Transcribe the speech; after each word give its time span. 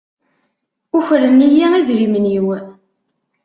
Ukren-iyi 0.97 1.65
idrimen-iw. 1.79 2.47